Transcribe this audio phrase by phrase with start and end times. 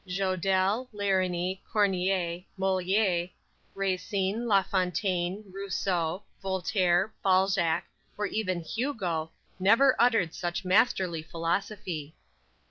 [0.11, 3.29] "_Jodelle, Lariney, Corneille, Moliere,
[3.75, 7.85] Racine, La Fontaine, Rousseau, Voltaire, Balzac,
[8.17, 9.29] or even Hugo,
[9.59, 12.15] never uttered such masterly philosophy.